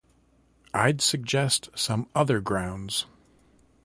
I'd 0.73 0.99
suggest 0.99 1.69
some 1.75 2.09
other 2.15 2.39
grounds. 2.39 3.05